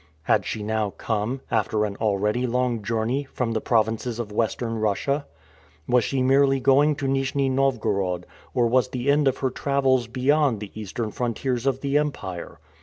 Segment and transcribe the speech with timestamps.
[0.23, 5.27] Had she now come, after an already long journey, from the provinces of Western Russia?
[5.87, 8.25] Was she merely going to Nijni Novgorod,
[8.55, 12.57] or was the end of her travels beyond the eastern frontiers of the empire?